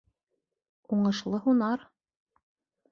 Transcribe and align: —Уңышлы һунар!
—Уңышлы 0.95 1.43
һунар! 1.45 1.89